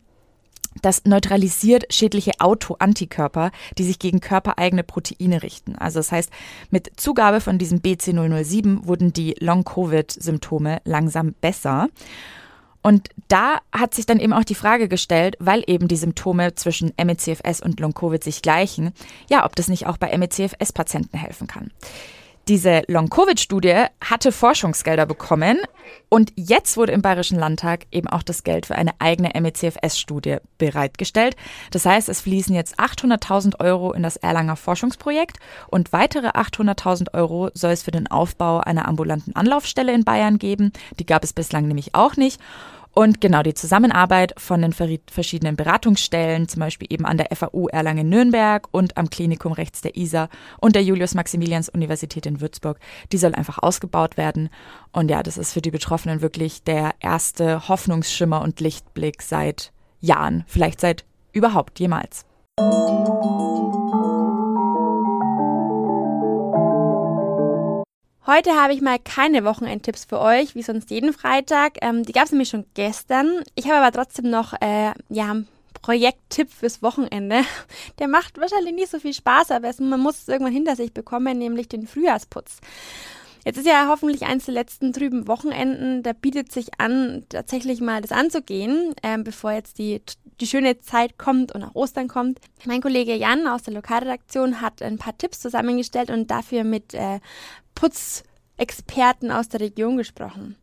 das 0.82 1.04
neutralisiert 1.04 1.92
schädliche 1.92 2.32
Autoantikörper, 2.38 3.50
die 3.76 3.85
sich 3.85 3.99
gegen 3.99 4.20
körpereigene 4.20 4.82
Proteine 4.82 5.42
richten. 5.42 5.76
Also 5.76 5.99
das 5.99 6.12
heißt, 6.12 6.30
mit 6.70 6.92
Zugabe 6.97 7.40
von 7.40 7.58
diesem 7.58 7.80
BC007 7.80 8.87
wurden 8.87 9.12
die 9.12 9.35
Long-Covid-Symptome 9.38 10.80
langsam 10.85 11.35
besser. 11.40 11.88
Und 12.82 13.08
da 13.26 13.58
hat 13.73 13.94
sich 13.94 14.06
dann 14.06 14.20
eben 14.20 14.32
auch 14.32 14.44
die 14.44 14.54
Frage 14.54 14.88
gestellt, 14.88 15.37
weil 15.40 15.64
eben 15.66 15.88
die 15.88 15.97
Symptome 15.97 16.54
zwischen 16.54 16.92
MECFS 16.97 17.61
und 17.61 17.80
Long-Covid 17.80 18.23
sich 18.23 18.40
gleichen, 18.40 18.92
ja, 19.28 19.44
ob 19.44 19.56
das 19.56 19.68
nicht 19.68 19.87
auch 19.87 19.97
bei 19.97 20.16
MECFS-Patienten 20.16 21.18
helfen 21.18 21.47
kann. 21.49 21.70
Diese 22.48 22.82
Long-Covid-Studie 22.88 23.84
hatte 24.02 24.32
Forschungsgelder 24.32 25.04
bekommen 25.04 25.58
und 26.08 26.32
jetzt 26.34 26.78
wurde 26.78 26.92
im 26.92 27.02
Bayerischen 27.02 27.38
Landtag 27.38 27.86
eben 27.92 28.08
auch 28.08 28.22
das 28.22 28.42
Geld 28.42 28.64
für 28.64 28.74
eine 28.74 28.92
eigene 29.00 29.38
MECFS-Studie 29.38 30.38
bereitgestellt. 30.56 31.36
Das 31.72 31.84
heißt, 31.84 32.08
es 32.08 32.22
fließen 32.22 32.54
jetzt 32.54 32.80
800.000 32.80 33.60
Euro 33.60 33.92
in 33.92 34.02
das 34.02 34.16
Erlanger 34.16 34.56
Forschungsprojekt 34.56 35.36
und 35.66 35.92
weitere 35.92 36.28
800.000 36.28 37.12
Euro 37.12 37.50
soll 37.52 37.72
es 37.72 37.82
für 37.82 37.90
den 37.90 38.06
Aufbau 38.06 38.60
einer 38.60 38.88
ambulanten 38.88 39.36
Anlaufstelle 39.36 39.92
in 39.92 40.04
Bayern 40.04 40.38
geben. 40.38 40.72
Die 40.98 41.04
gab 41.04 41.24
es 41.24 41.34
bislang 41.34 41.68
nämlich 41.68 41.94
auch 41.94 42.16
nicht. 42.16 42.40
Und 42.98 43.20
genau 43.20 43.44
die 43.44 43.54
Zusammenarbeit 43.54 44.34
von 44.38 44.60
den 44.60 44.72
verschiedenen 44.72 45.54
Beratungsstellen, 45.54 46.48
zum 46.48 46.58
Beispiel 46.58 46.88
eben 46.90 47.06
an 47.06 47.16
der 47.16 47.28
FAU 47.32 47.68
Erlangen-Nürnberg 47.68 48.66
und 48.72 48.96
am 48.96 49.08
Klinikum 49.08 49.52
rechts 49.52 49.82
der 49.82 49.96
ISA 49.96 50.28
und 50.60 50.74
der 50.74 50.82
Julius-Maximilians-Universität 50.82 52.26
in 52.26 52.40
Würzburg, 52.40 52.80
die 53.12 53.18
soll 53.18 53.36
einfach 53.36 53.60
ausgebaut 53.62 54.16
werden. 54.16 54.48
Und 54.90 55.12
ja, 55.12 55.22
das 55.22 55.38
ist 55.38 55.52
für 55.52 55.62
die 55.62 55.70
Betroffenen 55.70 56.22
wirklich 56.22 56.64
der 56.64 56.90
erste 56.98 57.68
Hoffnungsschimmer 57.68 58.42
und 58.42 58.58
Lichtblick 58.58 59.22
seit 59.22 59.70
Jahren, 60.00 60.42
vielleicht 60.48 60.80
seit 60.80 61.04
überhaupt 61.32 61.78
jemals. 61.78 62.26
Heute 68.30 68.50
habe 68.56 68.75
ich 68.75 68.82
mal 68.82 68.99
keine 68.99 69.42
Wochenendtipps 69.42 70.04
für 70.04 70.20
euch, 70.20 70.54
wie 70.54 70.61
sonst 70.62 70.90
jeden 70.90 71.14
Freitag. 71.14 71.78
Ähm, 71.80 72.02
die 72.02 72.12
gab 72.12 72.25
es 72.25 72.30
nämlich 72.30 72.50
schon 72.50 72.66
gestern. 72.75 73.42
Ich 73.54 73.64
habe 73.70 73.78
aber 73.78 73.90
trotzdem 73.90 74.28
noch 74.28 74.52
äh, 74.61 74.92
ja, 75.08 75.30
einen 75.30 75.49
Projekttipp 75.80 76.52
fürs 76.52 76.82
Wochenende. 76.82 77.40
Der 77.99 78.06
macht 78.06 78.38
wahrscheinlich 78.38 78.75
nicht 78.75 78.90
so 78.90 78.99
viel 78.99 79.14
Spaß, 79.14 79.50
aber 79.50 79.68
es, 79.68 79.80
man 79.80 79.99
muss 79.99 80.18
es 80.18 80.28
irgendwann 80.28 80.52
hinter 80.52 80.76
sich 80.76 80.92
bekommen, 80.92 81.38
nämlich 81.38 81.70
den 81.70 81.87
Frühjahrsputz. 81.87 82.58
Jetzt 83.48 83.56
ist 83.56 83.66
ja 83.66 83.86
hoffentlich 83.88 84.26
eins 84.26 84.44
der 84.44 84.52
letzten 84.52 84.92
trüben 84.92 85.26
Wochenenden. 85.26 86.02
Da 86.02 86.12
bietet 86.12 86.52
sich 86.52 86.78
an, 86.78 87.24
tatsächlich 87.30 87.80
mal 87.80 88.02
das 88.02 88.12
anzugehen, 88.12 88.92
ähm, 89.02 89.24
bevor 89.24 89.52
jetzt 89.52 89.78
die, 89.78 90.02
die 90.38 90.46
schöne 90.46 90.80
Zeit 90.80 91.16
kommt 91.16 91.52
und 91.52 91.62
auch 91.62 91.74
Ostern 91.74 92.08
kommt. 92.08 92.40
Mein 92.66 92.82
Kollege 92.82 93.14
Jan 93.14 93.46
aus 93.46 93.62
der 93.62 93.72
Lokalredaktion 93.72 94.60
hat 94.60 94.82
ein 94.82 94.98
paar 94.98 95.16
Tipps 95.16 95.40
zusammengestellt 95.40 96.10
und 96.10 96.30
dafür 96.30 96.62
mit 96.62 96.92
äh, 96.92 97.20
Putzexperten 97.74 99.30
aus 99.30 99.48
der 99.48 99.60
Region 99.60 99.96
gesprochen. 99.96 100.56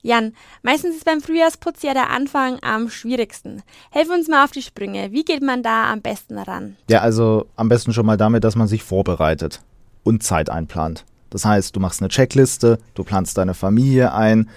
Jan, 0.00 0.32
meistens 0.62 0.96
ist 0.96 1.04
beim 1.04 1.20
Frühjahrsputz 1.20 1.82
ja 1.82 1.92
der 1.92 2.08
Anfang 2.08 2.58
am 2.62 2.88
schwierigsten. 2.88 3.62
Helf 3.90 4.08
uns 4.08 4.28
mal 4.28 4.44
auf 4.44 4.50
die 4.50 4.62
Sprünge. 4.62 5.12
Wie 5.12 5.26
geht 5.26 5.42
man 5.42 5.62
da 5.62 5.92
am 5.92 6.00
besten 6.00 6.38
ran? 6.38 6.78
Ja, 6.88 7.02
also 7.02 7.48
am 7.56 7.68
besten 7.68 7.92
schon 7.92 8.06
mal 8.06 8.16
damit, 8.16 8.44
dass 8.44 8.56
man 8.56 8.66
sich 8.66 8.82
vorbereitet 8.82 9.60
und 10.04 10.22
Zeit 10.22 10.48
einplant. 10.48 11.04
Das 11.30 11.44
heißt, 11.44 11.74
du 11.74 11.80
machst 11.80 12.00
eine 12.00 12.08
Checkliste, 12.08 12.78
du 12.94 13.04
planst 13.04 13.38
deine 13.38 13.54
Familie 13.54 14.12
ein, 14.12 14.48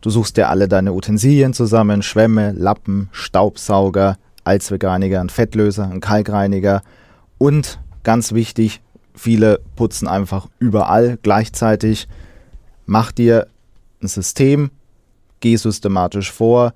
du 0.00 0.10
suchst 0.10 0.36
dir 0.36 0.48
alle 0.48 0.68
deine 0.68 0.92
Utensilien 0.92 1.52
zusammen, 1.52 2.02
Schwämme, 2.02 2.52
Lappen, 2.52 3.08
Staubsauger, 3.12 4.16
Allzweckreiniger, 4.44 5.20
ein 5.20 5.28
Fettlöser, 5.28 5.90
ein 5.90 6.00
Kalkreiniger 6.00 6.82
und 7.38 7.80
ganz 8.04 8.32
wichtig, 8.32 8.80
Viele 9.16 9.60
putzen 9.76 10.06
einfach 10.06 10.46
überall 10.58 11.18
gleichzeitig. 11.22 12.06
Mach 12.84 13.12
dir 13.12 13.48
ein 14.02 14.08
System, 14.08 14.70
geh 15.40 15.56
systematisch 15.56 16.30
vor, 16.30 16.74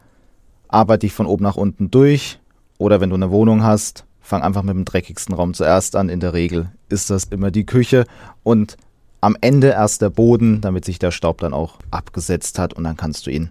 arbeite 0.67 1.01
dich 1.01 1.13
von 1.13 1.27
oben 1.27 1.45
nach 1.45 1.57
unten 1.57 1.91
durch. 1.91 2.41
Oder 2.79 3.03
wenn 3.03 3.11
du 3.11 3.17
eine 3.17 3.31
Wohnung 3.31 3.63
hast, 3.63 4.07
fang 4.23 4.43
einfach 4.43 4.63
mit 4.63 4.75
dem 4.75 4.87
dreckigsten 4.87 5.35
Raum 5.35 5.53
zuerst 5.53 5.97
an. 5.97 6.09
In 6.09 6.21
der 6.21 6.33
Regel 6.33 6.71
ist 6.89 7.11
das 7.11 7.25
immer 7.25 7.51
die 7.51 7.67
Küche 7.67 8.07
und 8.43 8.79
am 9.21 9.37
Ende 9.41 9.69
erst 9.69 10.03
der 10.03 10.11
Boden, 10.11 10.61
damit 10.61 10.85
sich 10.85 10.99
der 10.99 11.11
Staub 11.11 11.39
dann 11.39 11.53
auch 11.53 11.79
abgesetzt 11.91 12.59
hat 12.59 12.75
und 12.75 12.85
dann 12.85 12.97
kannst 12.97 13.27
du 13.27 13.31
ihn 13.31 13.51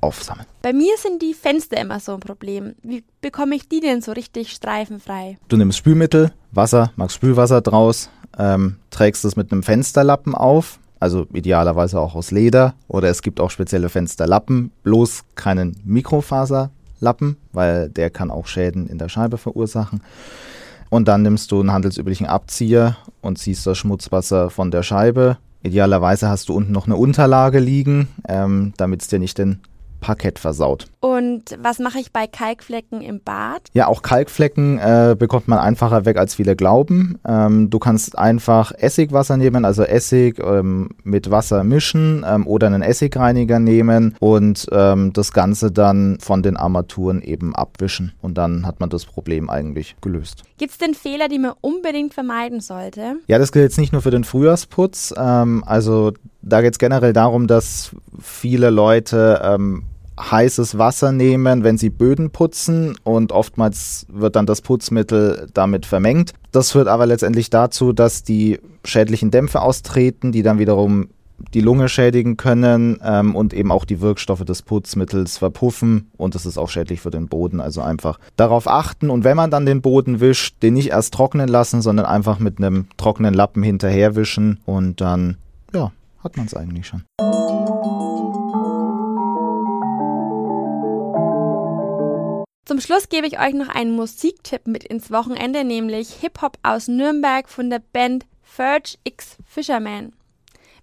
aufsammeln. 0.00 0.46
Bei 0.62 0.72
mir 0.72 0.96
sind 0.96 1.20
die 1.22 1.34
Fenster 1.34 1.80
immer 1.80 2.00
so 2.00 2.14
ein 2.14 2.20
Problem. 2.20 2.74
Wie 2.82 3.04
bekomme 3.20 3.54
ich 3.54 3.68
die 3.68 3.80
denn 3.80 4.00
so 4.00 4.12
richtig 4.12 4.52
streifenfrei? 4.52 5.38
Du 5.48 5.56
nimmst 5.56 5.78
Spülmittel, 5.78 6.32
Wasser, 6.52 6.92
machst 6.96 7.16
Spülwasser 7.16 7.60
draus, 7.60 8.10
ähm, 8.38 8.76
trägst 8.90 9.24
es 9.24 9.36
mit 9.36 9.52
einem 9.52 9.62
Fensterlappen 9.62 10.34
auf, 10.34 10.78
also 11.00 11.26
idealerweise 11.32 12.00
auch 12.00 12.14
aus 12.14 12.30
Leder 12.30 12.74
oder 12.88 13.08
es 13.08 13.22
gibt 13.22 13.40
auch 13.40 13.50
spezielle 13.50 13.88
Fensterlappen, 13.88 14.70
bloß 14.82 15.24
keinen 15.34 15.76
Mikrofaserlappen, 15.84 17.36
weil 17.52 17.88
der 17.88 18.10
kann 18.10 18.30
auch 18.30 18.46
Schäden 18.46 18.86
in 18.86 18.98
der 18.98 19.08
Scheibe 19.08 19.38
verursachen. 19.38 20.02
Und 20.90 21.08
dann 21.08 21.22
nimmst 21.22 21.52
du 21.52 21.60
einen 21.60 21.72
handelsüblichen 21.72 22.26
Abzieher 22.26 22.96
und 23.22 23.38
ziehst 23.38 23.66
das 23.66 23.78
Schmutzwasser 23.78 24.50
von 24.50 24.70
der 24.70 24.82
Scheibe. 24.82 25.38
Idealerweise 25.62 26.28
hast 26.28 26.48
du 26.48 26.54
unten 26.54 26.72
noch 26.72 26.86
eine 26.86 26.96
Unterlage 26.96 27.60
liegen, 27.60 28.08
ähm, 28.28 28.74
damit 28.76 29.02
es 29.02 29.08
dir 29.08 29.18
nicht 29.18 29.38
den 29.38 29.60
Parkett 30.00 30.38
versaut. 30.38 30.86
Und 31.00 31.56
was 31.62 31.78
mache 31.78 31.98
ich 31.98 32.12
bei 32.12 32.26
Kalkflecken 32.26 33.00
im 33.00 33.20
Bad? 33.20 33.68
Ja, 33.72 33.86
auch 33.86 34.02
Kalkflecken 34.02 34.78
äh, 34.78 35.16
bekommt 35.18 35.48
man 35.48 35.58
einfacher 35.58 36.04
weg, 36.04 36.16
als 36.16 36.34
viele 36.34 36.56
glauben. 36.56 37.18
Ähm, 37.26 37.70
du 37.70 37.78
kannst 37.78 38.18
einfach 38.18 38.72
Essigwasser 38.76 39.36
nehmen, 39.36 39.64
also 39.64 39.82
Essig 39.82 40.38
ähm, 40.38 40.90
mit 41.02 41.30
Wasser 41.30 41.64
mischen 41.64 42.24
ähm, 42.26 42.46
oder 42.46 42.66
einen 42.66 42.82
Essigreiniger 42.82 43.58
nehmen 43.58 44.16
und 44.20 44.66
ähm, 44.72 45.12
das 45.12 45.32
Ganze 45.32 45.70
dann 45.70 46.18
von 46.20 46.42
den 46.42 46.56
Armaturen 46.56 47.22
eben 47.22 47.54
abwischen. 47.54 48.12
Und 48.20 48.36
dann 48.36 48.66
hat 48.66 48.80
man 48.80 48.90
das 48.90 49.04
Problem 49.04 49.48
eigentlich 49.48 49.96
gelöst. 50.00 50.42
Gibt 50.58 50.72
es 50.72 50.78
denn 50.78 50.94
Fehler, 50.94 51.28
die 51.28 51.38
man 51.38 51.52
unbedingt 51.60 52.12
vermeiden 52.12 52.60
sollte? 52.60 53.16
Ja, 53.26 53.38
das 53.38 53.52
gilt 53.52 53.62
jetzt 53.62 53.78
nicht 53.78 53.92
nur 53.92 54.02
für 54.02 54.10
den 54.10 54.24
Frühjahrsputz. 54.24 55.14
Ähm, 55.16 55.64
also 55.66 56.12
da 56.42 56.62
geht 56.62 56.72
es 56.72 56.78
generell 56.78 57.12
darum, 57.12 57.46
dass 57.46 57.90
viele 58.20 58.70
Leute 58.70 59.40
ähm, 59.42 59.82
heißes 60.18 60.78
Wasser 60.78 61.12
nehmen, 61.12 61.64
wenn 61.64 61.78
sie 61.78 61.90
Böden 61.90 62.30
putzen 62.30 62.96
und 63.04 63.32
oftmals 63.32 64.06
wird 64.12 64.36
dann 64.36 64.46
das 64.46 64.60
Putzmittel 64.60 65.48
damit 65.54 65.86
vermengt. 65.86 66.32
Das 66.52 66.72
führt 66.72 66.88
aber 66.88 67.06
letztendlich 67.06 67.50
dazu, 67.50 67.92
dass 67.92 68.22
die 68.22 68.60
schädlichen 68.84 69.30
Dämpfe 69.30 69.60
austreten, 69.62 70.32
die 70.32 70.42
dann 70.42 70.58
wiederum 70.58 71.08
die 71.54 71.60
Lunge 71.60 71.88
schädigen 71.88 72.36
können 72.36 73.00
ähm, 73.02 73.34
und 73.34 73.54
eben 73.54 73.72
auch 73.72 73.84
die 73.84 74.00
Wirkstoffe 74.00 74.44
des 74.44 74.62
Putzmittels 74.62 75.38
verpuffen 75.38 76.10
und 76.16 76.34
das 76.34 76.46
ist 76.46 76.58
auch 76.58 76.68
schädlich 76.68 77.00
für 77.00 77.10
den 77.10 77.28
Boden. 77.28 77.60
Also 77.60 77.80
einfach 77.80 78.18
darauf 78.36 78.68
achten 78.68 79.10
und 79.10 79.24
wenn 79.24 79.36
man 79.36 79.50
dann 79.50 79.66
den 79.66 79.80
Boden 79.80 80.20
wischt, 80.20 80.62
den 80.62 80.74
nicht 80.74 80.90
erst 80.90 81.14
trocknen 81.14 81.48
lassen, 81.48 81.80
sondern 81.80 82.06
einfach 82.06 82.38
mit 82.38 82.58
einem 82.58 82.86
trockenen 82.96 83.34
Lappen 83.34 83.62
hinterherwischen 83.62 84.60
und 84.66 85.00
dann, 85.00 85.36
hat 86.22 86.36
man 86.36 86.46
es 86.46 86.54
eigentlich 86.54 86.86
schon. 86.86 87.04
Zum 92.64 92.80
Schluss 92.80 93.08
gebe 93.08 93.26
ich 93.26 93.40
euch 93.40 93.52
noch 93.52 93.68
einen 93.68 93.96
Musiktipp 93.96 94.66
mit 94.66 94.84
ins 94.84 95.10
Wochenende, 95.10 95.64
nämlich 95.64 96.12
Hip-Hop 96.20 96.56
aus 96.62 96.86
Nürnberg 96.86 97.48
von 97.48 97.68
der 97.68 97.80
Band 97.80 98.26
Verge 98.42 98.96
X 99.02 99.36
Fisherman. 99.44 100.12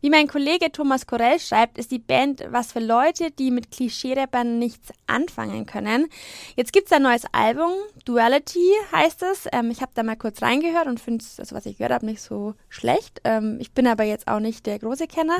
Wie 0.01 0.09
mein 0.09 0.27
Kollege 0.27 0.71
Thomas 0.71 1.07
Korell 1.07 1.39
schreibt, 1.39 1.77
ist 1.77 1.91
die 1.91 1.99
Band 1.99 2.43
was 2.49 2.71
für 2.71 2.79
Leute, 2.79 3.31
die 3.31 3.51
mit 3.51 3.71
Klischee-Rappern 3.71 4.59
nichts 4.59 4.89
anfangen 5.07 5.65
können. 5.65 6.07
Jetzt 6.55 6.73
gibt's 6.73 6.91
ein 6.91 7.01
neues 7.01 7.23
Album, 7.31 7.71
Duality 8.05 8.71
heißt 8.91 9.23
es. 9.23 9.47
Ähm, 9.51 9.71
ich 9.71 9.81
habe 9.81 9.91
da 9.95 10.03
mal 10.03 10.15
kurz 10.15 10.41
reingehört 10.41 10.87
und 10.87 10.99
finde 10.99 11.23
es, 11.23 11.39
also 11.39 11.55
was 11.55 11.65
ich 11.65 11.77
gehört 11.77 11.93
habe, 11.93 12.05
nicht 12.05 12.21
so 12.21 12.53
schlecht. 12.69 13.21
Ähm, 13.23 13.57
ich 13.59 13.71
bin 13.71 13.87
aber 13.87 14.03
jetzt 14.03 14.27
auch 14.27 14.39
nicht 14.39 14.65
der 14.65 14.79
große 14.79 15.07
Kenner. 15.07 15.37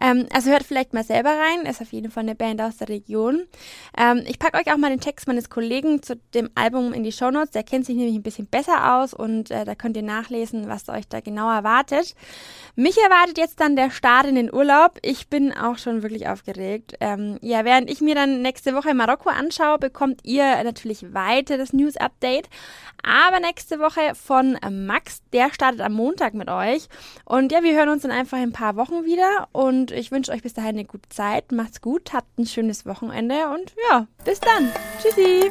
Ähm, 0.00 0.26
also 0.32 0.50
hört 0.50 0.62
vielleicht 0.62 0.94
mal 0.94 1.04
selber 1.04 1.30
rein, 1.30 1.66
ist 1.66 1.80
auf 1.80 1.92
jeden 1.92 2.10
Fall 2.10 2.22
eine 2.22 2.34
Band 2.34 2.60
aus 2.60 2.76
der 2.76 2.88
Region. 2.88 3.46
Ähm, 3.98 4.22
ich 4.26 4.38
packe 4.38 4.58
euch 4.58 4.72
auch 4.72 4.78
mal 4.78 4.90
den 4.90 5.00
Text 5.00 5.26
meines 5.26 5.50
Kollegen 5.50 6.02
zu 6.02 6.16
dem 6.34 6.50
Album 6.54 6.92
in 6.92 7.02
die 7.02 7.12
Shownotes. 7.12 7.50
Der 7.50 7.64
kennt 7.64 7.86
sich 7.86 7.96
nämlich 7.96 8.14
ein 8.14 8.22
bisschen 8.22 8.46
besser 8.46 8.96
aus 8.96 9.14
und 9.14 9.50
äh, 9.50 9.64
da 9.64 9.74
könnt 9.74 9.96
ihr 9.96 10.02
nachlesen, 10.02 10.68
was 10.68 10.88
euch 10.88 11.08
da 11.08 11.20
genau 11.20 11.50
erwartet. 11.50 12.14
Mich 12.76 12.96
erwartet 12.98 13.38
jetzt 13.38 13.60
dann 13.60 13.76
der 13.80 13.90
Start 13.90 14.26
in 14.26 14.34
den 14.34 14.52
Urlaub. 14.52 14.98
Ich 15.02 15.28
bin 15.28 15.52
auch 15.52 15.78
schon 15.78 16.02
wirklich 16.02 16.28
aufgeregt. 16.28 16.94
Ähm, 17.00 17.38
ja, 17.40 17.64
während 17.64 17.90
ich 17.90 18.00
mir 18.00 18.14
dann 18.14 18.42
nächste 18.42 18.74
Woche 18.74 18.92
Marokko 18.94 19.30
anschaue, 19.30 19.78
bekommt 19.78 20.20
ihr 20.22 20.62
natürlich 20.62 21.14
weiter 21.14 21.56
das 21.56 21.72
News-Update. 21.72 22.48
Aber 23.02 23.40
nächste 23.40 23.78
Woche 23.78 24.14
von 24.14 24.58
Max, 24.70 25.22
der 25.32 25.52
startet 25.54 25.80
am 25.80 25.94
Montag 25.94 26.34
mit 26.34 26.50
euch. 26.50 26.88
Und 27.24 27.52
ja, 27.52 27.62
wir 27.62 27.74
hören 27.74 27.88
uns 27.88 28.02
dann 28.02 28.10
einfach 28.10 28.36
in 28.36 28.44
ein 28.44 28.52
paar 28.52 28.76
Wochen 28.76 29.04
wieder. 29.06 29.48
Und 29.52 29.90
ich 29.92 30.10
wünsche 30.10 30.32
euch 30.32 30.42
bis 30.42 30.52
dahin 30.52 30.70
eine 30.70 30.84
gute 30.84 31.08
Zeit. 31.08 31.50
Macht's 31.50 31.80
gut, 31.80 32.12
habt 32.12 32.38
ein 32.38 32.46
schönes 32.46 32.84
Wochenende 32.84 33.48
und 33.48 33.74
ja, 33.88 34.06
bis 34.24 34.40
dann. 34.40 34.70
Tschüssi. 35.02 35.50